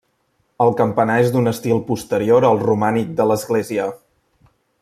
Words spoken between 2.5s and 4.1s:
romànic de l'església.